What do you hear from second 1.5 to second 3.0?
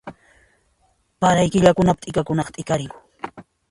killakunapi t'ikakuna t'ikarinku